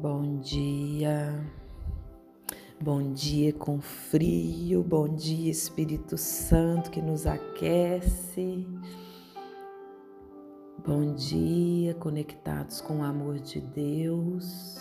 Bom 0.00 0.38
dia, 0.38 1.44
bom 2.80 3.12
dia 3.12 3.52
com 3.52 3.82
frio, 3.82 4.82
bom 4.82 5.06
dia 5.06 5.50
Espírito 5.50 6.16
Santo 6.16 6.90
que 6.90 7.02
nos 7.02 7.26
aquece, 7.26 8.66
bom 10.82 11.12
dia 11.14 11.92
conectados 11.96 12.80
com 12.80 13.00
o 13.00 13.02
amor 13.02 13.40
de 13.40 13.60
Deus. 13.60 14.78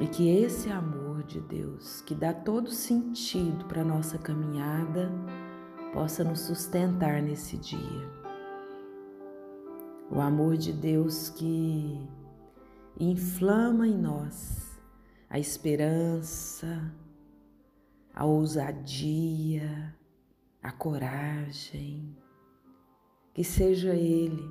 E 0.00 0.08
que 0.08 0.28
esse 0.28 0.68
amor 0.68 1.22
de 1.22 1.40
Deus 1.40 2.00
que 2.00 2.16
dá 2.16 2.34
todo 2.34 2.68
sentido 2.68 3.64
para 3.66 3.84
nossa 3.84 4.18
caminhada 4.18 5.08
possa 5.92 6.24
nos 6.24 6.40
sustentar 6.40 7.22
nesse 7.22 7.56
dia. 7.58 8.10
O 10.10 10.20
amor 10.20 10.56
de 10.56 10.72
Deus 10.72 11.28
que 11.30 12.23
inflama 12.98 13.86
em 13.86 13.96
nós 13.96 14.78
a 15.28 15.38
esperança, 15.38 16.92
a 18.14 18.24
ousadia, 18.24 19.94
a 20.62 20.70
coragem. 20.70 22.16
Que 23.32 23.42
seja 23.42 23.94
Ele 23.94 24.48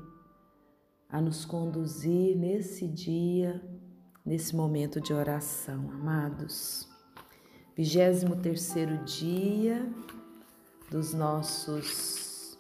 a 1.08 1.22
nos 1.22 1.46
conduzir 1.46 2.36
nesse 2.36 2.88
dia, 2.88 3.64
nesse 4.26 4.54
momento 4.56 5.00
de 5.00 5.14
oração, 5.14 5.90
amados. 5.92 6.90
23 7.78 8.24
terceiro 8.42 8.98
dia 9.06 9.90
dos 10.92 11.14
nossos 11.14 12.58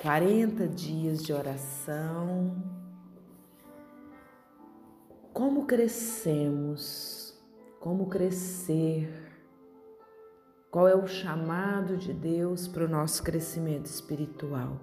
40 0.00 0.68
dias 0.68 1.22
de 1.22 1.32
oração 1.32 2.81
como 5.32 5.64
crescemos, 5.64 7.34
como 7.80 8.08
crescer, 8.08 9.10
qual 10.70 10.86
é 10.86 10.94
o 10.94 11.06
chamado 11.06 11.96
de 11.96 12.12
Deus 12.12 12.68
para 12.68 12.84
o 12.84 12.88
nosso 12.88 13.22
crescimento 13.22 13.86
espiritual. 13.86 14.78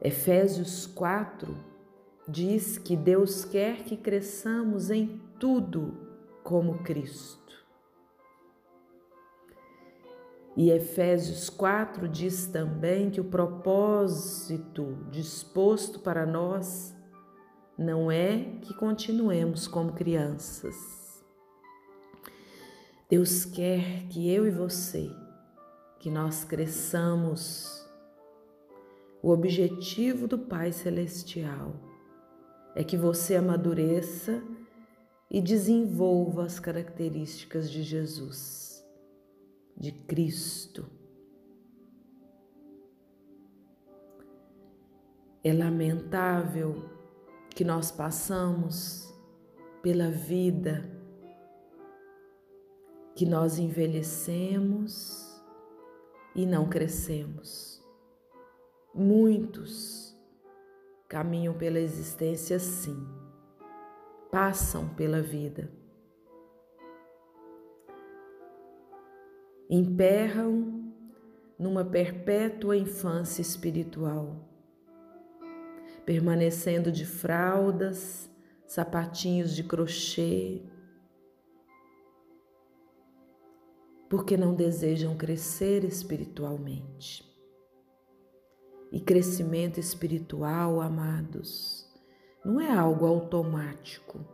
Efésios 0.00 0.86
4 0.86 1.56
diz 2.28 2.78
que 2.78 2.96
Deus 2.96 3.44
quer 3.44 3.84
que 3.84 3.96
cresçamos 3.96 4.90
em 4.90 5.20
tudo 5.38 5.96
como 6.42 6.82
Cristo. 6.82 7.44
E 10.56 10.70
Efésios 10.70 11.50
4 11.50 12.08
diz 12.08 12.46
também 12.46 13.10
que 13.10 13.20
o 13.20 13.24
propósito 13.24 14.96
disposto 15.10 15.98
para 15.98 16.24
nós 16.24 16.94
não 17.76 18.10
é 18.10 18.58
que 18.62 18.72
continuemos 18.74 19.66
como 19.66 19.92
crianças. 19.92 20.76
Deus 23.08 23.44
quer 23.44 24.06
que 24.08 24.30
eu 24.30 24.46
e 24.46 24.50
você, 24.50 25.10
que 25.98 26.10
nós 26.10 26.44
cresçamos. 26.44 27.84
O 29.22 29.30
objetivo 29.30 30.26
do 30.28 30.38
Pai 30.38 30.72
Celestial 30.72 31.74
é 32.74 32.84
que 32.84 32.96
você 32.96 33.36
amadureça 33.36 34.42
e 35.30 35.40
desenvolva 35.40 36.44
as 36.44 36.60
características 36.60 37.70
de 37.70 37.82
Jesus, 37.82 38.84
de 39.76 39.90
Cristo. 39.90 40.86
É 45.42 45.52
lamentável 45.52 46.93
que 47.54 47.64
nós 47.64 47.92
passamos 47.92 49.14
pela 49.80 50.10
vida, 50.10 50.90
que 53.14 53.24
nós 53.24 53.58
envelhecemos 53.58 55.40
e 56.34 56.44
não 56.44 56.68
crescemos. 56.68 57.80
Muitos 58.92 60.18
caminham 61.08 61.54
pela 61.54 61.78
existência 61.78 62.56
assim, 62.56 62.96
passam 64.32 64.88
pela 64.96 65.22
vida, 65.22 65.70
emperram 69.70 70.92
numa 71.56 71.84
perpétua 71.84 72.76
infância 72.76 73.42
espiritual 73.42 74.53
permanecendo 76.04 76.92
de 76.92 77.06
fraldas, 77.06 78.30
sapatinhos 78.66 79.54
de 79.54 79.64
crochê, 79.64 80.62
porque 84.08 84.36
não 84.36 84.54
desejam 84.54 85.16
crescer 85.16 85.84
espiritualmente. 85.84 87.24
E 88.92 89.00
crescimento 89.00 89.80
espiritual, 89.80 90.80
amados, 90.80 91.84
não 92.44 92.60
é 92.60 92.70
algo 92.70 93.06
automático. 93.06 94.24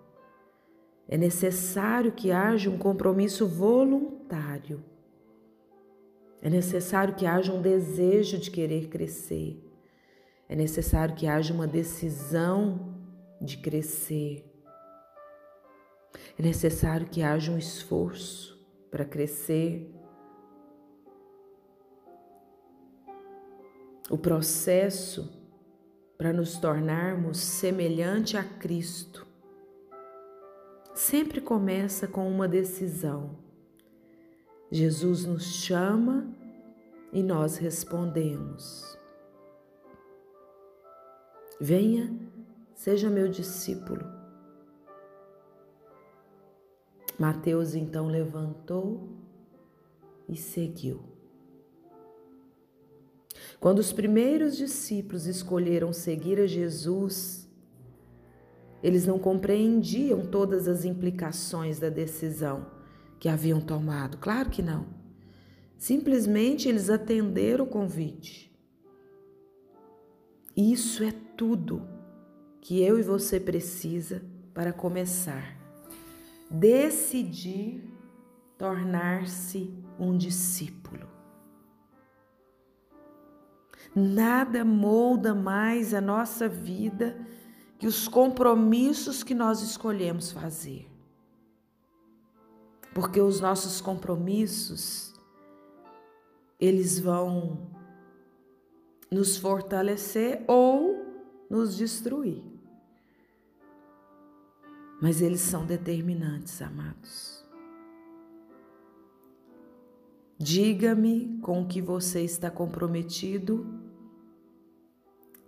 É 1.09 1.17
necessário 1.17 2.13
que 2.13 2.31
haja 2.31 2.69
um 2.69 2.77
compromisso 2.77 3.47
voluntário. 3.49 4.85
É 6.43 6.51
necessário 6.51 7.15
que 7.15 7.27
haja 7.27 7.53
um 7.53 7.63
desejo 7.63 8.39
de 8.39 8.51
querer 8.51 8.89
crescer. 8.89 9.70
É 10.51 10.57
necessário 10.57 11.15
que 11.15 11.29
haja 11.29 11.55
uma 11.55 11.69
decisão 11.69 12.93
de 13.41 13.57
crescer. 13.57 14.45
É 16.37 16.43
necessário 16.43 17.07
que 17.07 17.23
haja 17.23 17.53
um 17.53 17.57
esforço 17.57 18.61
para 18.91 19.05
crescer. 19.05 19.89
O 24.11 24.19
processo 24.19 25.33
para 26.19 26.33
nos 26.33 26.59
tornarmos 26.59 27.39
semelhante 27.39 28.37
a 28.37 28.43
Cristo 28.43 29.25
sempre 30.93 31.41
começa 31.41 32.09
com 32.09 32.29
uma 32.29 32.49
decisão. 32.49 33.39
Jesus 34.69 35.25
nos 35.25 35.45
chama 35.45 36.27
e 37.13 37.23
nós 37.23 37.57
respondemos. 37.57 39.00
Venha, 41.61 42.11
seja 42.75 43.11
meu 43.11 43.29
discípulo. 43.29 44.03
Mateus 47.19 47.75
então 47.75 48.07
levantou 48.07 49.11
e 50.27 50.37
seguiu. 50.37 51.03
Quando 53.61 53.81
os 53.81 53.93
primeiros 53.93 54.57
discípulos 54.57 55.27
escolheram 55.27 55.93
seguir 55.93 56.41
a 56.41 56.47
Jesus, 56.47 57.47
eles 58.83 59.07
não 59.07 59.19
compreendiam 59.19 60.25
todas 60.25 60.67
as 60.67 60.87
implicações 60.87 61.79
da 61.79 61.91
decisão 61.91 62.67
que 63.19 63.29
haviam 63.29 63.61
tomado. 63.61 64.17
Claro 64.17 64.49
que 64.49 64.63
não. 64.63 64.87
Simplesmente 65.77 66.71
eles 66.71 66.89
atenderam 66.89 67.67
o 67.67 67.69
convite. 67.69 68.51
Isso 70.57 71.05
é 71.05 71.13
tudo 71.41 71.89
que 72.61 72.83
eu 72.83 72.99
e 72.99 73.03
você 73.03 73.41
precisa 73.41 74.23
para 74.53 74.75
começar. 74.75 75.57
Decidir 76.51 77.83
tornar-se 78.59 79.73
um 79.99 80.19
discípulo. 80.19 81.09
Nada 83.97 84.67
molda 84.67 85.35
mais 85.35 85.95
a 85.95 86.01
nossa 86.03 86.47
vida 86.47 87.19
que 87.79 87.87
os 87.87 88.07
compromissos 88.07 89.23
que 89.23 89.35
nós 89.35 89.63
escolhemos 89.63 90.31
fazer. 90.31 90.91
Porque 92.95 93.19
os 93.19 93.41
nossos 93.41 93.81
compromissos 93.81 95.15
eles 96.61 97.01
vão 97.01 97.71
nos 99.11 99.39
fortalecer 99.39 100.45
ou 100.47 101.10
nos 101.51 101.77
destruir. 101.77 102.43
Mas 105.03 105.21
eles 105.21 105.41
são 105.41 105.67
determinantes, 105.67 106.63
amados. 106.63 107.45
Diga-me 110.39 111.39
com 111.43 111.63
o 111.63 111.67
que 111.67 111.83
você 111.83 112.23
está 112.23 112.51
comprometido 112.51 113.67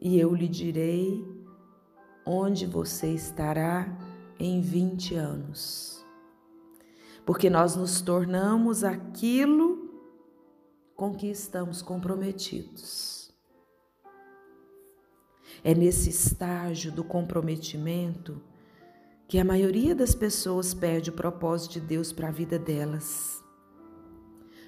e 0.01 0.19
eu 0.19 0.35
lhe 0.35 0.49
direi 0.49 1.25
onde 2.27 2.67
você 2.67 3.15
estará 3.15 3.97
em 4.39 4.61
20 4.61 5.15
anos. 5.15 6.05
Porque 7.25 7.49
nós 7.49 7.77
nos 7.77 8.01
tornamos 8.01 8.83
aquilo 8.83 9.91
com 10.97 11.15
que 11.15 11.29
estamos 11.29 11.81
comprometidos. 11.81 13.22
É 15.65 15.75
nesse 15.75 16.11
estágio 16.11 16.91
do 16.91 17.05
comprometimento 17.05 18.43
que 19.29 19.39
a 19.39 19.45
maioria 19.45 19.95
das 19.95 20.15
pessoas 20.15 20.75
perde 20.75 21.11
o 21.11 21.15
propósito 21.15 21.75
de 21.75 21.81
Deus 21.81 22.13
para 22.13 22.29
a 22.29 22.33
vida 22.33 22.59
delas. 22.59 23.43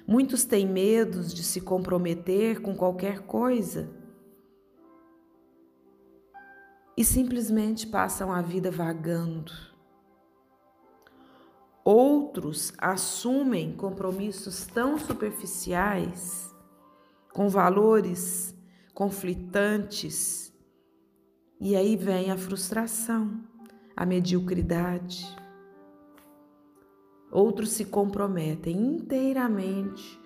Muitos 0.07 0.45
têm 0.45 0.67
medo 0.67 1.21
de 1.23 1.43
se 1.43 1.59
comprometer 1.61 2.61
com 2.61 2.75
qualquer 2.75 3.19
coisa 3.21 3.89
e 6.95 7.03
simplesmente 7.03 7.85
passam 7.87 8.31
a 8.31 8.41
vida 8.41 8.71
vagando. 8.71 9.51
Outros 11.83 12.73
assumem 12.77 13.75
compromissos 13.75 14.65
tão 14.65 14.97
superficiais, 14.97 16.51
com 17.33 17.49
valores 17.49 18.55
conflitantes, 18.93 20.44
e 21.59 21.75
aí 21.75 21.95
vem 21.95 22.31
a 22.31 22.37
frustração, 22.37 23.39
a 23.95 24.05
mediocridade. 24.05 25.25
Outros 27.31 27.71
se 27.71 27.85
comprometem 27.85 28.75
inteiramente 28.75 30.19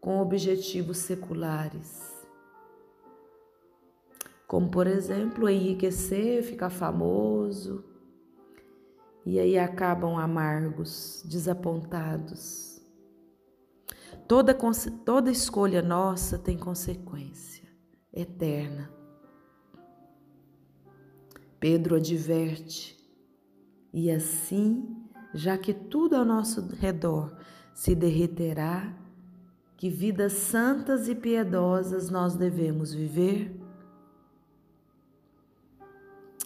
com 0.00 0.20
objetivos 0.20 0.98
seculares 0.98 2.14
como 4.54 4.68
por 4.68 4.86
exemplo 4.86 5.48
enriquecer, 5.48 6.44
ficar 6.44 6.70
famoso, 6.70 7.84
e 9.26 9.40
aí 9.40 9.58
acabam 9.58 10.16
amargos, 10.16 11.24
desapontados. 11.26 12.80
Toda, 14.28 14.56
toda 15.04 15.28
escolha 15.28 15.82
nossa 15.82 16.38
tem 16.38 16.56
consequência 16.56 17.68
eterna. 18.12 18.93
Pedro 21.64 21.96
adverte, 21.96 22.94
e 23.90 24.10
assim, 24.10 25.02
já 25.32 25.56
que 25.56 25.72
tudo 25.72 26.14
ao 26.14 26.22
nosso 26.22 26.60
redor 26.76 27.34
se 27.72 27.94
derreterá, 27.94 28.94
que 29.74 29.88
vidas 29.88 30.34
santas 30.34 31.08
e 31.08 31.14
piedosas 31.14 32.10
nós 32.10 32.36
devemos 32.36 32.92
viver 32.92 33.58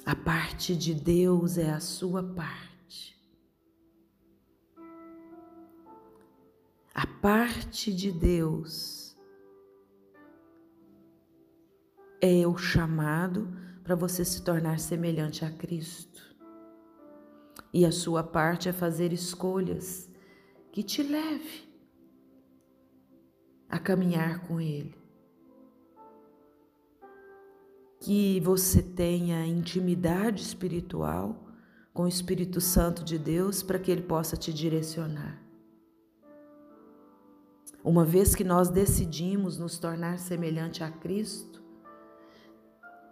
a 0.06 0.15
parte 0.15 0.76
de 0.76 0.94
Deus 0.94 1.59
é 1.59 1.73
a 1.73 1.81
sua 1.81 2.23
parte. 2.23 3.20
A 6.94 7.09
parte 7.20 7.93
de 7.93 8.12
Deus 8.12 9.17
é 12.20 12.47
o 12.47 12.56
chamado 12.56 13.67
para 13.88 13.96
você 13.96 14.23
se 14.23 14.43
tornar 14.43 14.79
semelhante 14.79 15.46
a 15.46 15.50
Cristo. 15.50 16.23
E 17.73 17.87
a 17.87 17.90
sua 17.90 18.23
parte 18.23 18.69
é 18.69 18.73
fazer 18.73 19.14
escolhas 19.14 20.11
que 20.70 20.82
te 20.82 21.02
leve 21.02 21.67
a 23.67 23.79
caminhar 23.79 24.46
com 24.46 24.61
Ele 24.61 24.94
que 27.99 28.38
você 28.40 28.82
tenha 28.82 29.46
intimidade 29.46 30.43
espiritual 30.43 31.49
com 31.94 32.02
o 32.02 32.08
Espírito 32.08 32.61
Santo 32.61 33.02
de 33.02 33.19
Deus 33.19 33.62
para 33.62 33.79
que 33.79 33.91
ele 33.91 34.02
possa 34.02 34.37
te 34.37 34.52
direcionar. 34.52 35.43
Uma 37.82 38.05
vez 38.05 38.34
que 38.34 38.44
nós 38.44 38.69
decidimos 38.69 39.56
nos 39.56 39.79
tornar 39.79 40.19
semelhante 40.19 40.84
a 40.84 40.91
Cristo, 40.91 41.68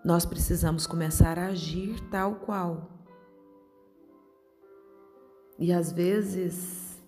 nós 0.06 0.24
precisamos 0.24 0.86
começar 0.86 1.36
a 1.36 1.48
agir 1.48 1.98
tal 2.10 2.36
qual. 2.36 2.88
E 5.58 5.72
às 5.72 5.90
vezes 5.90 7.02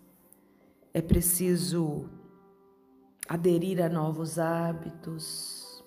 é 0.92 1.00
preciso 1.00 2.10
aderir 3.28 3.80
a 3.80 3.88
novos 3.88 4.36
hábitos, 4.36 5.84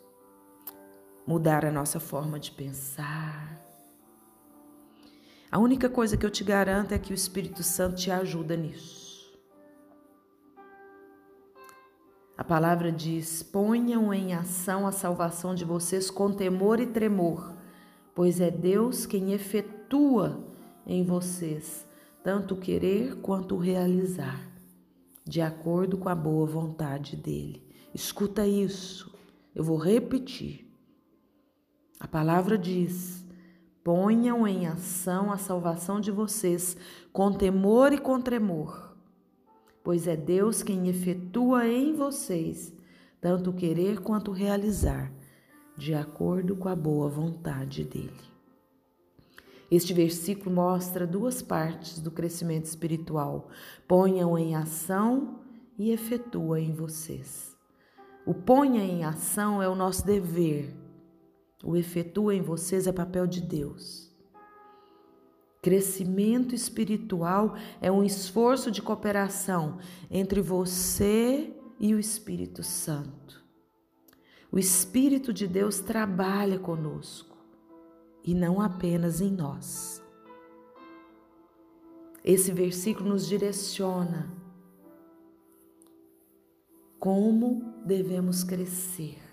mudar 1.28 1.66
a 1.66 1.72
nossa 1.72 2.00
forma 2.00 2.40
de 2.40 2.50
pensar. 2.50 3.62
A 5.52 5.60
única 5.60 5.90
coisa 5.90 6.16
que 6.16 6.25
eu 6.25 6.31
te 6.31 6.46
garanto 6.46 6.94
é 6.94 6.98
que 6.98 7.12
o 7.12 7.13
Espírito 7.13 7.62
Santo 7.62 7.98
te 7.98 8.10
ajuda 8.10 8.56
nisso. 8.56 9.00
A 12.41 12.43
palavra 12.43 12.91
diz: 12.91 13.43
ponham 13.43 14.11
em 14.11 14.33
ação 14.33 14.88
a 14.88 14.91
salvação 14.91 15.53
de 15.53 15.63
vocês 15.63 16.09
com 16.09 16.31
temor 16.31 16.79
e 16.79 16.88
tremor, 16.88 17.55
pois 18.15 18.41
é 18.41 18.49
Deus 18.49 19.05
quem 19.05 19.31
efetua 19.31 20.43
em 20.83 21.03
vocês 21.03 21.88
tanto 22.23 22.55
o 22.55 22.57
querer 22.57 23.17
quanto 23.17 23.53
o 23.53 23.59
realizar, 23.59 24.41
de 25.23 25.39
acordo 25.39 25.99
com 25.99 26.09
a 26.09 26.15
boa 26.15 26.47
vontade 26.47 27.15
dele. 27.15 27.63
Escuta 27.93 28.47
isso, 28.47 29.15
eu 29.53 29.63
vou 29.63 29.77
repetir. 29.77 30.67
A 31.99 32.07
palavra 32.07 32.57
diz: 32.57 33.23
ponham 33.83 34.47
em 34.47 34.65
ação 34.65 35.31
a 35.31 35.38
salvação 35.38 36.01
de 36.01 36.09
vocês 36.09 36.75
com 37.13 37.31
temor 37.31 37.93
e 37.93 37.99
com 37.99 38.19
tremor, 38.19 38.90
pois 39.83 40.07
é 40.07 40.16
Deus 40.16 40.63
quem 40.63 40.88
efetua 40.88 41.68
em 41.68 41.94
vocês 41.94 42.74
tanto 43.19 43.54
querer 43.54 44.00
quanto 44.01 44.31
realizar, 44.31 45.13
de 45.78 45.94
acordo 45.94 46.56
com 46.56 46.68
a 46.68 46.75
boa 46.75 47.07
vontade 47.07 47.83
dele. 47.83 48.31
Este 49.69 49.94
versículo 49.94 50.54
mostra 50.54 51.06
duas 51.06 51.42
partes 51.42 52.00
do 52.00 52.10
crescimento 52.10 52.66
espiritual: 52.66 53.50
ponham 53.88 54.38
em 54.38 54.56
ação 54.56 55.39
e 55.78 55.92
efetua 55.92 56.60
em 56.60 56.74
vocês. 56.74 57.56
O 58.25 58.34
ponha 58.34 58.84
em 58.84 59.04
ação 59.04 59.62
é 59.62 59.69
o 59.69 59.75
nosso 59.75 60.06
dever 60.06 60.81
o 61.63 61.77
efetua 61.77 62.34
em 62.34 62.42
vocês 62.42 62.88
é 62.88 62.92
papel 62.92 63.27
de 63.27 63.39
Deus. 63.39 64.11
Crescimento 65.62 66.56
espiritual 66.56 67.56
é 67.80 67.92
um 67.92 68.04
esforço 68.04 68.72
de 68.72 68.81
cooperação 68.81 69.78
entre 70.10 70.42
você 70.42 71.56
e 71.80 71.94
o 71.94 72.00
Espírito 72.00 72.63
Santo. 72.63 73.44
O 74.52 74.58
Espírito 74.58 75.31
de 75.31 75.48
Deus 75.48 75.80
trabalha 75.80 76.58
conosco 76.58 77.38
e 78.24 78.34
não 78.34 78.60
apenas 78.60 79.22
em 79.22 79.31
nós. 79.31 80.04
Esse 82.24 82.51
versículo 82.51 83.10
nos 83.10 83.27
direciona 83.27 84.32
como 87.00 87.74
devemos 87.86 88.44
crescer. 88.44 89.30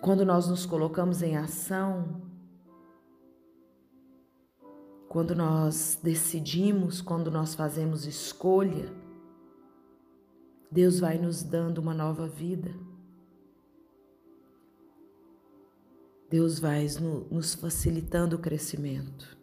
Quando 0.00 0.24
nós 0.24 0.48
nos 0.48 0.66
colocamos 0.66 1.22
em 1.22 1.36
ação, 1.36 2.22
quando 5.08 5.34
nós 5.34 5.98
decidimos, 6.02 7.00
quando 7.00 7.30
nós 7.30 7.54
fazemos 7.54 8.06
escolha, 8.06 8.92
Deus 10.70 11.00
vai 11.00 11.18
nos 11.18 11.42
dando 11.42 11.78
uma 11.78 11.94
nova 11.94 12.28
vida. 12.28 12.74
Deus 16.28 16.58
vai 16.58 16.86
nos 17.30 17.54
facilitando 17.54 18.36
o 18.36 18.38
crescimento. 18.38 19.36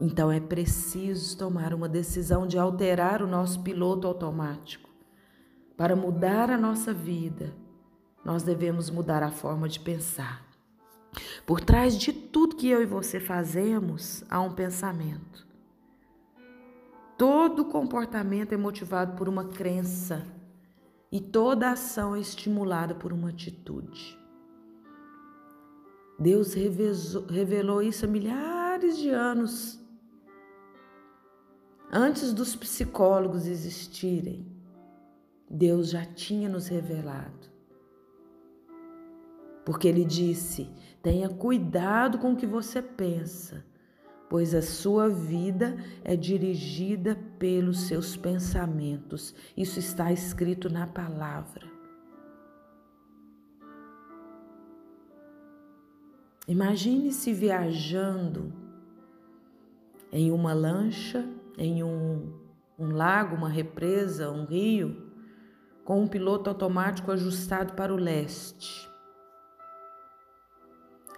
Então 0.00 0.32
é 0.32 0.40
preciso 0.40 1.36
tomar 1.36 1.74
uma 1.74 1.88
decisão 1.88 2.46
de 2.46 2.56
alterar 2.56 3.20
o 3.22 3.26
nosso 3.26 3.62
piloto 3.62 4.06
automático 4.06 4.89
para 5.80 5.96
mudar 5.96 6.50
a 6.50 6.58
nossa 6.58 6.92
vida, 6.92 7.54
nós 8.22 8.42
devemos 8.42 8.90
mudar 8.90 9.22
a 9.22 9.30
forma 9.30 9.66
de 9.66 9.80
pensar. 9.80 10.44
Por 11.46 11.58
trás 11.62 11.96
de 11.96 12.12
tudo 12.12 12.54
que 12.54 12.68
eu 12.68 12.82
e 12.82 12.84
você 12.84 13.18
fazemos, 13.18 14.22
há 14.28 14.42
um 14.42 14.52
pensamento. 14.52 15.48
Todo 17.16 17.64
comportamento 17.64 18.52
é 18.52 18.58
motivado 18.58 19.16
por 19.16 19.26
uma 19.26 19.46
crença 19.46 20.26
e 21.10 21.18
toda 21.18 21.70
ação 21.70 22.14
é 22.14 22.20
estimulada 22.20 22.94
por 22.94 23.10
uma 23.10 23.30
atitude. 23.30 24.18
Deus 26.18 26.52
revelou 26.52 27.80
isso 27.82 28.04
há 28.04 28.08
milhares 28.08 28.98
de 28.98 29.08
anos, 29.08 29.80
antes 31.90 32.34
dos 32.34 32.54
psicólogos 32.54 33.46
existirem. 33.46 34.49
Deus 35.50 35.90
já 35.90 36.04
tinha 36.04 36.48
nos 36.48 36.68
revelado. 36.68 37.50
Porque 39.64 39.88
ele 39.88 40.04
disse: 40.04 40.70
tenha 41.02 41.28
cuidado 41.28 42.18
com 42.18 42.32
o 42.32 42.36
que 42.36 42.46
você 42.46 42.80
pensa, 42.80 43.64
pois 44.28 44.54
a 44.54 44.62
sua 44.62 45.08
vida 45.08 45.76
é 46.04 46.14
dirigida 46.14 47.18
pelos 47.36 47.80
seus 47.80 48.16
pensamentos. 48.16 49.34
Isso 49.56 49.80
está 49.80 50.12
escrito 50.12 50.70
na 50.70 50.86
palavra. 50.86 51.68
Imagine-se 56.46 57.32
viajando 57.32 58.52
em 60.12 60.32
uma 60.32 60.52
lancha, 60.52 61.28
em 61.56 61.84
um, 61.84 62.32
um 62.76 62.88
lago, 62.90 63.36
uma 63.36 63.48
represa, 63.48 64.30
um 64.30 64.44
rio, 64.44 65.09
com 65.90 66.02
um 66.02 66.06
piloto 66.06 66.48
automático 66.48 67.10
ajustado 67.10 67.72
para 67.72 67.92
o 67.92 67.96
leste. 67.96 68.88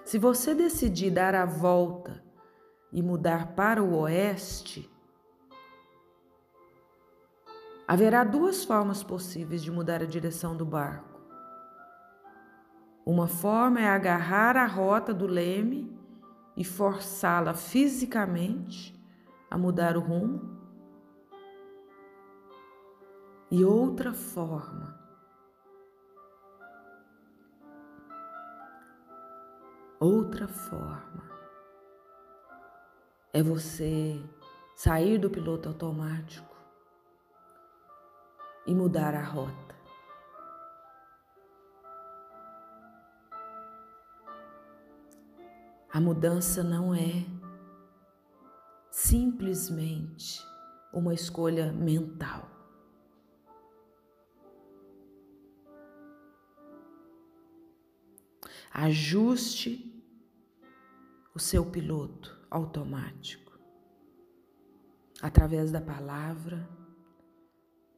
Se 0.02 0.18
você 0.18 0.54
decidir 0.54 1.10
dar 1.10 1.34
a 1.34 1.44
volta 1.44 2.24
e 2.90 3.02
mudar 3.02 3.48
para 3.48 3.82
o 3.82 3.94
oeste, 3.98 4.90
haverá 7.86 8.24
duas 8.24 8.64
formas 8.64 9.02
possíveis 9.02 9.62
de 9.62 9.70
mudar 9.70 10.00
a 10.00 10.06
direção 10.06 10.56
do 10.56 10.64
barco. 10.64 11.20
Uma 13.04 13.28
forma 13.28 13.78
é 13.78 13.88
agarrar 13.90 14.56
a 14.56 14.64
rota 14.64 15.12
do 15.12 15.26
leme 15.26 15.94
e 16.56 16.64
forçá-la 16.64 17.52
fisicamente 17.52 18.98
a 19.50 19.58
mudar 19.58 19.98
o 19.98 20.00
rumo. 20.00 20.51
E 23.54 23.62
outra 23.66 24.14
forma 24.14 24.98
outra 30.00 30.48
forma 30.48 31.22
é 33.30 33.42
você 33.42 34.18
sair 34.74 35.18
do 35.18 35.28
piloto 35.28 35.68
automático 35.68 36.56
e 38.66 38.74
mudar 38.74 39.14
a 39.14 39.22
rota. 39.22 39.76
A 45.92 46.00
mudança 46.00 46.64
não 46.64 46.94
é 46.94 47.26
simplesmente 48.90 50.42
uma 50.90 51.12
escolha 51.12 51.70
mental. 51.70 52.61
Ajuste 58.72 59.92
o 61.34 61.38
seu 61.38 61.66
piloto 61.66 62.40
automático 62.50 63.52
através 65.20 65.70
da 65.70 65.80
palavra, 65.80 66.66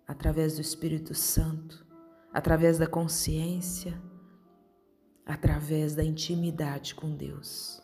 através 0.07 0.57
do 0.57 0.61
Espírito 0.61 1.15
Santo, 1.15 1.87
através 2.33 2.77
da 2.77 2.89
consciência, 2.89 4.03
através 5.25 5.95
da 5.95 6.03
intimidade 6.03 6.95
com 6.95 7.15
Deus. 7.15 7.81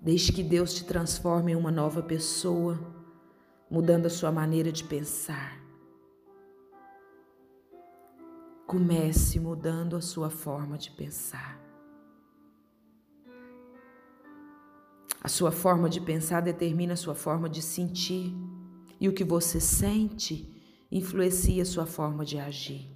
Deixe 0.00 0.32
que 0.32 0.42
Deus 0.42 0.72
te 0.72 0.84
transforme 0.84 1.52
em 1.52 1.56
uma 1.56 1.70
nova 1.70 2.02
pessoa, 2.02 2.78
mudando 3.70 4.06
a 4.06 4.10
sua 4.10 4.32
maneira 4.32 4.72
de 4.72 4.84
pensar. 4.84 5.65
Comece 8.66 9.38
mudando 9.38 9.96
a 9.96 10.00
sua 10.00 10.28
forma 10.28 10.76
de 10.76 10.90
pensar. 10.90 11.60
A 15.22 15.28
sua 15.28 15.52
forma 15.52 15.88
de 15.88 16.00
pensar 16.00 16.40
determina 16.40 16.94
a 16.94 16.96
sua 16.96 17.14
forma 17.14 17.48
de 17.48 17.62
sentir, 17.62 18.34
e 19.00 19.08
o 19.08 19.12
que 19.12 19.24
você 19.24 19.60
sente 19.60 20.52
influencia 20.90 21.62
a 21.62 21.66
sua 21.66 21.86
forma 21.86 22.24
de 22.24 22.38
agir. 22.38 22.90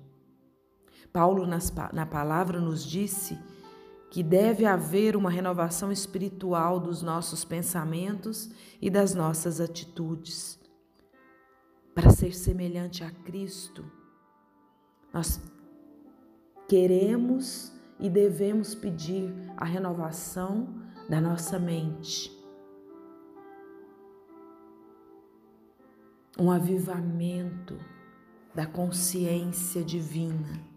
Paulo, 1.13 1.47
nas, 1.47 1.73
na 1.93 2.07
palavra, 2.07 2.61
nos 2.61 2.85
disse 2.85 3.39
que 4.11 4.23
deve 4.23 4.65
haver 4.65 5.17
uma 5.17 5.31
renovação 5.31 5.93
espiritual 5.93 6.81
dos 6.81 7.03
nossos 7.03 7.45
pensamentos 7.45 8.51
e 8.81 8.91
das 8.91 9.15
nossas 9.15 9.61
atitudes. 9.61 10.59
Para 11.95 12.11
ser 12.11 12.35
semelhante 12.35 13.05
a 13.05 13.11
Cristo, 13.11 13.85
nós 15.13 15.41
queremos 16.71 17.73
e 17.99 18.09
devemos 18.09 18.77
pedir 18.77 19.35
a 19.57 19.65
renovação 19.65 20.69
da 21.09 21.21
nossa 21.21 21.59
mente. 21.59 22.31
Um 26.39 26.49
avivamento 26.49 27.77
da 28.55 28.67
consciência 28.67 29.83
divina 29.83 30.71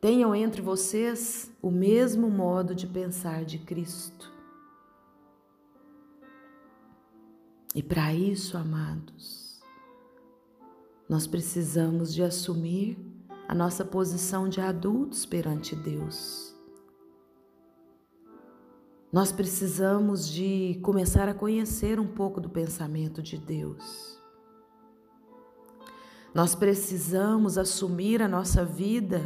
Tenham 0.00 0.34
entre 0.34 0.60
vocês 0.60 1.50
o 1.62 1.70
mesmo 1.70 2.28
modo 2.28 2.74
de 2.74 2.86
pensar 2.86 3.44
de 3.44 3.58
Cristo. 3.58 4.30
E 7.74 7.82
para 7.82 8.12
isso, 8.12 8.56
amados, 8.56 9.60
nós 11.08 11.26
precisamos 11.26 12.12
de 12.12 12.22
assumir 12.22 13.05
a 13.48 13.54
nossa 13.54 13.84
posição 13.84 14.48
de 14.48 14.60
adultos 14.60 15.24
perante 15.24 15.76
Deus. 15.76 16.54
Nós 19.12 19.30
precisamos 19.30 20.28
de 20.28 20.78
começar 20.82 21.28
a 21.28 21.34
conhecer 21.34 22.00
um 22.00 22.06
pouco 22.06 22.40
do 22.40 22.50
pensamento 22.50 23.22
de 23.22 23.38
Deus. 23.38 24.20
Nós 26.34 26.54
precisamos 26.54 27.56
assumir 27.56 28.20
a 28.20 28.28
nossa 28.28 28.64
vida 28.64 29.22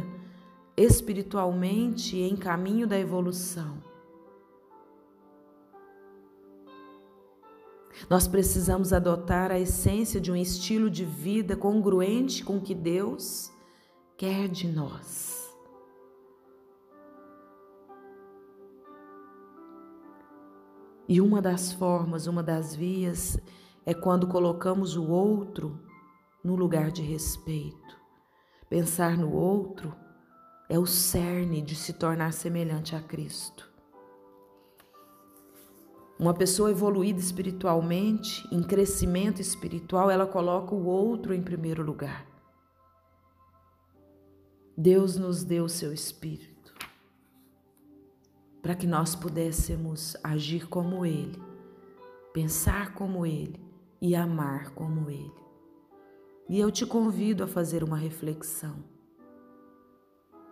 espiritualmente 0.77 2.17
em 2.17 2.37
caminho 2.37 2.87
da 2.87 2.97
evolução. 2.97 3.83
Nós 8.09 8.27
precisamos 8.27 8.93
adotar 8.93 9.51
a 9.51 9.59
essência 9.59 10.21
de 10.21 10.31
um 10.31 10.35
estilo 10.35 10.89
de 10.89 11.03
vida 11.03 11.55
congruente 11.55 12.43
com 12.43 12.57
o 12.57 12.61
que 12.61 12.73
Deus 12.73 13.51
quer 14.21 14.47
de 14.47 14.67
nós. 14.67 15.51
E 21.09 21.19
uma 21.19 21.41
das 21.41 21.73
formas, 21.73 22.27
uma 22.27 22.43
das 22.43 22.75
vias, 22.75 23.39
é 23.83 23.95
quando 23.95 24.27
colocamos 24.27 24.95
o 24.95 25.09
outro 25.09 25.75
no 26.43 26.55
lugar 26.55 26.91
de 26.91 27.01
respeito. 27.01 27.97
Pensar 28.69 29.17
no 29.17 29.33
outro 29.33 29.91
é 30.69 30.77
o 30.77 30.85
cerne 30.85 31.59
de 31.59 31.73
se 31.73 31.91
tornar 31.91 32.31
semelhante 32.31 32.95
a 32.95 33.01
Cristo. 33.01 33.71
Uma 36.19 36.35
pessoa 36.35 36.69
evoluída 36.69 37.19
espiritualmente, 37.19 38.47
em 38.51 38.61
crescimento 38.61 39.41
espiritual, 39.41 40.11
ela 40.11 40.27
coloca 40.27 40.75
o 40.75 40.85
outro 40.85 41.33
em 41.33 41.41
primeiro 41.41 41.81
lugar. 41.81 42.30
Deus 44.77 45.17
nos 45.17 45.43
deu 45.43 45.65
o 45.65 45.69
seu 45.69 45.93
espírito 45.93 46.51
para 48.61 48.75
que 48.75 48.85
nós 48.85 49.15
pudéssemos 49.15 50.15
agir 50.23 50.67
como 50.67 51.05
Ele, 51.05 51.41
pensar 52.31 52.93
como 52.93 53.25
Ele 53.25 53.59
e 53.99 54.15
amar 54.15 54.71
como 54.71 55.09
Ele. 55.09 55.41
E 56.47 56.59
eu 56.59 56.69
te 56.71 56.85
convido 56.85 57.43
a 57.43 57.47
fazer 57.47 57.83
uma 57.83 57.97
reflexão. 57.97 58.83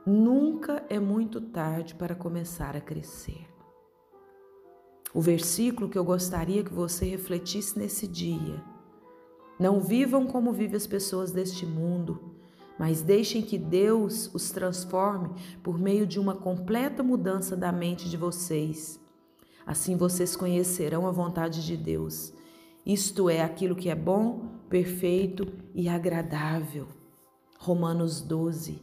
Nunca 0.05 0.83
é 0.89 0.99
muito 0.99 1.39
tarde 1.39 1.93
para 1.93 2.15
começar 2.15 2.75
a 2.75 2.81
crescer. 2.81 3.47
O 5.13 5.21
versículo 5.21 5.89
que 5.89 5.97
eu 5.97 6.03
gostaria 6.03 6.63
que 6.63 6.73
você 6.73 7.05
refletisse 7.05 7.77
nesse 7.77 8.07
dia. 8.07 8.63
Não 9.59 9.79
vivam 9.81 10.25
como 10.25 10.53
vivem 10.53 10.77
as 10.77 10.87
pessoas 10.87 11.31
deste 11.31 11.65
mundo, 11.65 12.28
mas 12.79 13.01
deixem 13.01 13.41
que 13.41 13.57
Deus 13.57 14.33
os 14.33 14.51
transforme 14.51 15.29
por 15.61 15.77
meio 15.77 16.07
de 16.07 16.17
uma 16.17 16.33
completa 16.33 17.03
mudança 17.03 17.57
da 17.57 17.73
mente 17.73 18.09
de 18.09 18.15
vocês. 18.15 18.97
Assim 19.65 19.97
vocês 19.97 20.33
conhecerão 20.33 21.05
a 21.05 21.11
vontade 21.11 21.65
de 21.65 21.75
Deus. 21.75 22.33
Isto 22.85 23.29
é 23.29 23.43
aquilo 23.43 23.75
que 23.75 23.89
é 23.89 23.95
bom, 23.95 24.61
perfeito 24.69 25.45
e 25.75 25.89
agradável. 25.89 26.87
Romanos 27.57 28.21
12. 28.21 28.81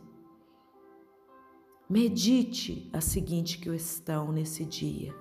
Medite 1.89 2.91
a 2.93 3.01
seguinte 3.01 3.57
questão 3.57 4.31
nesse 4.31 4.67
dia: 4.67 5.15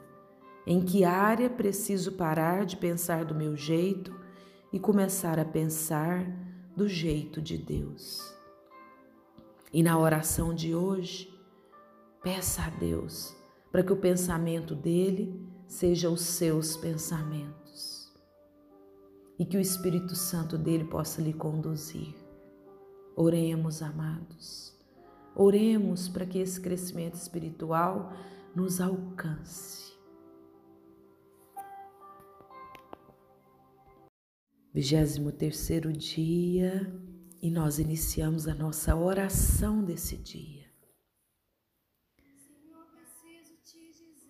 em 0.67 0.81
que 0.81 1.05
área 1.05 1.49
preciso 1.49 2.11
parar 2.11 2.65
de 2.65 2.75
pensar 2.75 3.23
do 3.23 3.33
meu 3.33 3.55
jeito 3.55 4.13
e 4.73 4.77
começar 4.77 5.39
a 5.39 5.45
pensar 5.45 6.27
do 6.75 6.89
jeito 6.89 7.41
de 7.41 7.57
Deus? 7.57 8.34
E 9.75 9.83
na 9.83 9.99
oração 9.99 10.53
de 10.53 10.73
hoje, 10.73 11.29
peça 12.23 12.61
a 12.61 12.69
Deus 12.69 13.35
para 13.69 13.83
que 13.83 13.91
o 13.91 13.97
pensamento 13.97 14.73
dele 14.73 15.37
seja 15.67 16.09
os 16.09 16.21
seus 16.21 16.77
pensamentos 16.77 18.09
e 19.37 19.43
que 19.43 19.57
o 19.57 19.59
Espírito 19.59 20.15
Santo 20.15 20.57
dele 20.57 20.85
possa 20.85 21.21
lhe 21.21 21.33
conduzir. 21.33 22.15
Oremos, 23.17 23.81
amados. 23.81 24.73
Oremos 25.35 26.07
para 26.07 26.25
que 26.25 26.39
esse 26.39 26.61
crescimento 26.61 27.15
espiritual 27.15 28.13
nos 28.55 28.79
alcance. 28.79 29.93
Vigésimo 34.73 35.33
terceiro 35.33 35.91
dia 35.91 36.89
e 37.45 37.51
nós 37.51 37.77
iniciamos 37.77 38.47
a 38.47 38.55
nossa 38.55 38.95
oração 38.95 39.83
desse 39.83 40.17
dia. 40.17 40.65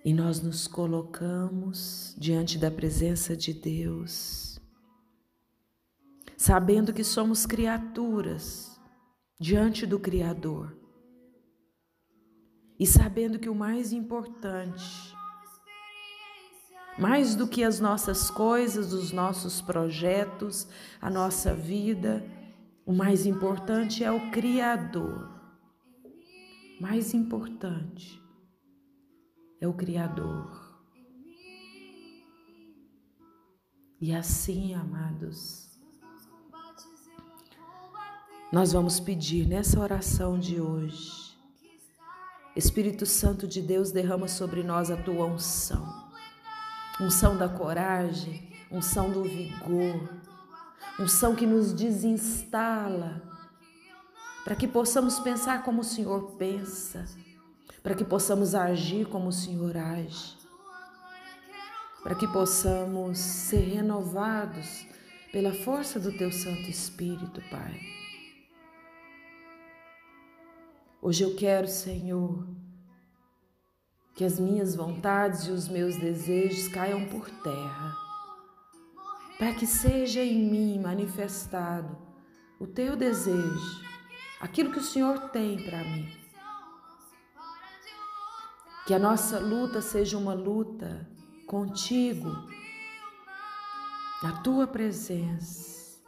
E 0.03 0.13
nós 0.13 0.41
nos 0.41 0.67
colocamos 0.67 2.13
diante 2.17 2.57
da 2.57 2.69
presença 2.69 3.33
de 3.33 3.53
Deus, 3.53 4.59
sabendo 6.35 6.91
que 6.91 7.05
somos 7.05 7.45
criaturas 7.45 8.77
diante 9.39 9.85
do 9.85 9.97
Criador 9.97 10.77
e 12.77 12.85
sabendo 12.85 13.39
que 13.39 13.47
o 13.47 13.55
mais 13.55 13.93
importante, 13.93 15.15
mais 16.99 17.33
do 17.33 17.47
que 17.47 17.63
as 17.63 17.79
nossas 17.79 18.29
coisas, 18.29 18.91
os 18.91 19.13
nossos 19.13 19.61
projetos, 19.61 20.67
a 20.99 21.09
nossa 21.09 21.55
vida, 21.55 22.21
o 22.85 22.93
mais 22.93 23.25
importante 23.25 24.03
é 24.03 24.11
o 24.11 24.31
Criador. 24.31 25.31
Mais 26.79 27.13
importante 27.13 28.21
é 29.59 29.67
o 29.67 29.73
Criador. 29.73 30.63
E 33.99 34.13
assim, 34.13 34.73
amados, 34.73 35.79
nós 38.51 38.73
vamos 38.73 38.99
pedir 38.99 39.47
nessa 39.47 39.79
oração 39.79 40.37
de 40.37 40.61
hoje 40.61 41.25
Espírito 42.55 43.05
Santo 43.05 43.45
de 43.45 43.61
Deus, 43.61 43.91
derrama 43.91 44.29
sobre 44.29 44.63
nós 44.63 44.89
a 44.89 44.95
tua 44.95 45.25
unção. 45.25 46.09
Unção 47.01 47.37
da 47.37 47.49
coragem, 47.49 48.49
unção 48.71 49.11
do 49.11 49.23
vigor, 49.23 50.09
unção 50.97 51.35
que 51.35 51.45
nos 51.45 51.73
desinstala, 51.73 53.21
para 54.45 54.55
que 54.55 54.67
possamos 54.67 55.19
pensar 55.19 55.63
como 55.63 55.81
o 55.81 55.83
Senhor 55.83 56.35
pensa, 56.37 57.05
para 57.83 57.95
que 57.95 58.05
possamos 58.05 58.55
agir 58.55 59.07
como 59.07 59.27
o 59.27 59.33
Senhor 59.33 59.75
age, 59.75 60.37
para 62.01 62.15
que 62.15 62.27
possamos 62.27 63.17
ser 63.17 63.75
renovados 63.75 64.85
pela 65.31 65.53
força 65.53 65.99
do 65.99 66.15
teu 66.17 66.31
Santo 66.31 66.69
Espírito, 66.69 67.41
Pai. 67.49 67.77
Hoje 71.01 71.23
eu 71.23 71.35
quero, 71.35 71.67
Senhor, 71.67 72.47
que 74.15 74.23
as 74.23 74.39
minhas 74.39 74.75
vontades 74.75 75.41
e 75.41 75.51
os 75.51 75.67
meus 75.67 75.97
desejos 75.97 76.69
caiam 76.69 77.05
por 77.07 77.29
terra, 77.29 78.04
para 79.37 79.53
que 79.53 79.67
seja 79.67 80.21
em 80.21 80.49
mim 80.49 80.79
manifestado 80.79 81.97
o 82.59 82.65
teu 82.65 82.95
desejo, 82.95 83.83
aquilo 84.39 84.71
que 84.71 84.79
o 84.79 84.83
Senhor 84.83 85.29
tem 85.29 85.63
para 85.63 85.79
mim. 85.79 86.09
Que 88.87 88.93
a 88.93 88.99
nossa 88.99 89.39
luta 89.39 89.81
seja 89.81 90.17
uma 90.17 90.33
luta 90.33 91.09
contigo, 91.47 92.31
na 94.23 94.41
tua 94.41 94.65
presença. 94.65 95.99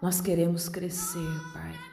Nós 0.00 0.20
queremos 0.20 0.68
crescer, 0.68 1.52
Pai 1.52 1.92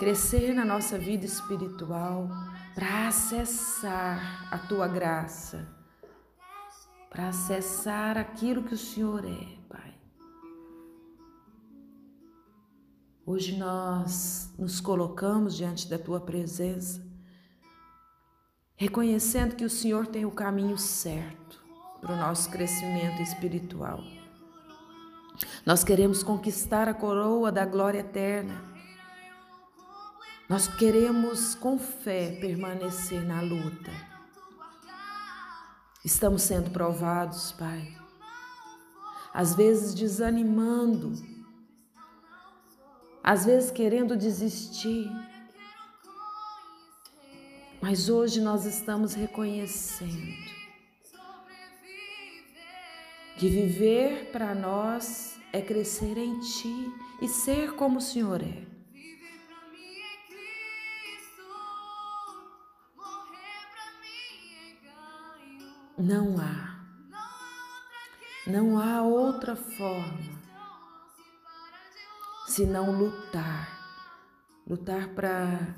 crescer 0.00 0.54
na 0.54 0.64
nossa 0.64 0.96
vida 0.98 1.26
espiritual 1.26 2.26
para 2.74 3.08
acessar 3.08 4.48
a 4.50 4.56
tua 4.56 4.88
graça, 4.88 5.68
para 7.10 7.28
acessar 7.28 8.16
aquilo 8.16 8.62
que 8.62 8.72
o 8.72 8.78
Senhor 8.78 9.24
é, 9.24 9.46
Pai. 9.68 9.94
Hoje 13.26 13.58
nós 13.58 14.54
nos 14.58 14.80
colocamos 14.80 15.56
diante 15.56 15.86
da 15.88 15.98
tua 15.98 16.20
presença, 16.20 17.04
reconhecendo 18.76 19.56
que 19.56 19.64
o 19.64 19.70
Senhor 19.70 20.06
tem 20.06 20.24
o 20.24 20.30
caminho 20.30 20.78
certo 20.78 21.62
para 22.00 22.14
o 22.14 22.16
nosso 22.16 22.48
crescimento 22.48 23.20
espiritual. 23.20 24.00
Nós 25.66 25.84
queremos 25.84 26.22
conquistar 26.22 26.88
a 26.88 26.94
coroa 26.94 27.52
da 27.52 27.66
glória 27.66 27.98
eterna 27.98 28.70
nós 30.50 30.66
queremos 30.66 31.54
com 31.54 31.78
fé 31.78 32.36
permanecer 32.40 33.24
na 33.24 33.40
luta. 33.40 34.09
Estamos 36.04 36.42
sendo 36.42 36.70
provados, 36.70 37.52
Pai. 37.52 37.94
Às 39.34 39.54
vezes 39.54 39.94
desanimando, 39.94 41.12
às 43.22 43.44
vezes 43.44 43.70
querendo 43.70 44.16
desistir. 44.16 45.10
Mas 47.82 48.08
hoje 48.08 48.40
nós 48.40 48.64
estamos 48.64 49.14
reconhecendo 49.14 50.50
que 53.38 53.48
viver 53.48 54.30
para 54.32 54.54
nós 54.54 55.38
é 55.52 55.60
crescer 55.60 56.16
em 56.16 56.40
Ti 56.40 56.92
e 57.22 57.28
ser 57.28 57.74
como 57.74 57.98
o 57.98 58.02
Senhor 58.02 58.42
é. 58.42 58.69
Não 66.00 66.36
há. 66.38 66.80
Não 68.46 68.78
há 68.80 69.02
outra 69.02 69.54
forma 69.54 70.40
senão 72.46 72.90
lutar. 72.90 73.78
Lutar 74.66 75.08
para 75.08 75.76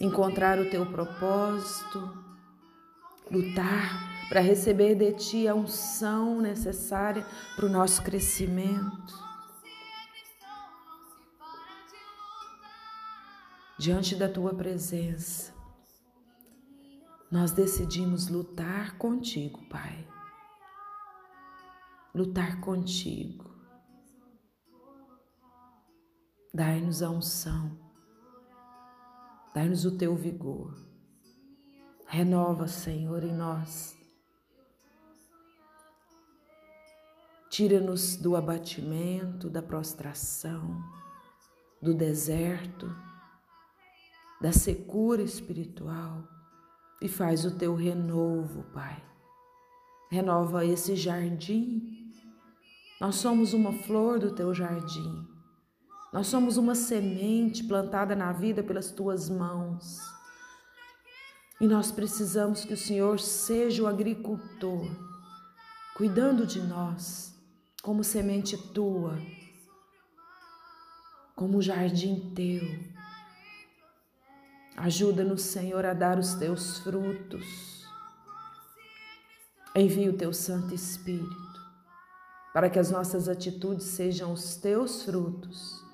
encontrar 0.00 0.58
o 0.58 0.68
teu 0.68 0.84
propósito, 0.86 2.24
lutar 3.30 4.28
para 4.28 4.40
receber 4.40 4.96
de 4.96 5.12
ti 5.12 5.46
a 5.46 5.54
unção 5.54 6.40
necessária 6.40 7.24
para 7.54 7.66
o 7.66 7.68
nosso 7.68 8.02
crescimento. 8.02 9.14
Diante 13.78 14.16
da 14.16 14.28
tua 14.28 14.52
presença, 14.52 15.59
nós 17.30 17.52
decidimos 17.52 18.26
lutar 18.26 18.98
contigo, 18.98 19.64
Pai. 19.68 20.04
Lutar 22.12 22.60
contigo. 22.60 23.48
Dai-nos 26.52 27.02
a 27.02 27.10
unção. 27.10 27.78
Dai-nos 29.54 29.84
o 29.84 29.96
teu 29.96 30.16
vigor. 30.16 30.74
Renova, 32.06 32.66
Senhor, 32.66 33.22
em 33.22 33.32
nós. 33.32 33.96
Tira-nos 37.48 38.16
do 38.16 38.34
abatimento, 38.34 39.48
da 39.48 39.62
prostração, 39.62 40.82
do 41.80 41.94
deserto, 41.94 42.92
da 44.40 44.50
secura 44.50 45.22
espiritual 45.22 46.39
e 47.00 47.08
faz 47.08 47.44
o 47.44 47.56
teu 47.56 47.74
renovo, 47.74 48.62
Pai. 48.74 49.02
Renova 50.10 50.64
esse 50.64 50.96
jardim. 50.96 52.12
Nós 53.00 53.16
somos 53.16 53.54
uma 53.54 53.72
flor 53.72 54.18
do 54.18 54.34
teu 54.34 54.52
jardim. 54.52 55.26
Nós 56.12 56.26
somos 56.26 56.56
uma 56.56 56.74
semente 56.74 57.64
plantada 57.64 58.14
na 58.16 58.32
vida 58.32 58.62
pelas 58.62 58.90
tuas 58.90 59.30
mãos. 59.30 59.98
E 61.60 61.66
nós 61.66 61.92
precisamos 61.92 62.64
que 62.64 62.74
o 62.74 62.76
Senhor 62.76 63.20
seja 63.20 63.82
o 63.82 63.86
agricultor, 63.86 64.86
cuidando 65.94 66.46
de 66.46 66.60
nós, 66.60 67.34
como 67.82 68.02
semente 68.02 68.56
tua, 68.72 69.18
como 71.36 71.62
jardim 71.62 72.32
teu 72.34 72.89
Ajuda-nos, 74.80 75.42
Senhor, 75.42 75.84
a 75.84 75.92
dar 75.92 76.18
os 76.18 76.32
teus 76.32 76.78
frutos. 76.78 77.86
Envia 79.76 80.10
o 80.10 80.16
teu 80.16 80.32
Santo 80.32 80.74
Espírito 80.74 81.60
para 82.54 82.70
que 82.70 82.78
as 82.78 82.90
nossas 82.90 83.28
atitudes 83.28 83.84
sejam 83.84 84.32
os 84.32 84.56
teus 84.56 85.02
frutos, 85.02 85.84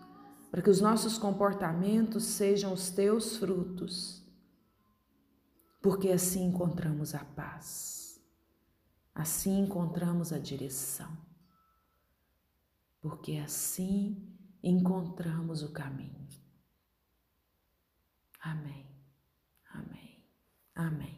para 0.52 0.62
que 0.62 0.70
os 0.70 0.80
nossos 0.80 1.18
comportamentos 1.18 2.22
sejam 2.22 2.72
os 2.72 2.88
teus 2.88 3.36
frutos, 3.36 4.22
porque 5.82 6.10
assim 6.10 6.44
encontramos 6.46 7.12
a 7.12 7.24
paz, 7.24 8.20
assim 9.12 9.64
encontramos 9.64 10.32
a 10.32 10.38
direção, 10.38 11.10
porque 13.02 13.36
assim 13.38 14.32
encontramos 14.62 15.64
o 15.64 15.72
caminho. 15.72 16.35
Amém. 18.50 18.86
Amém. 19.74 20.22
Amém. 20.76 21.15